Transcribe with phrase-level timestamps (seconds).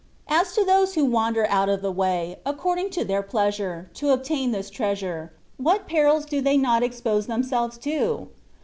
[0.29, 4.09] As to those who wander out of the way, according to their plea sure, to
[4.09, 8.29] obtain this treasure, what perils do they not expose themselves to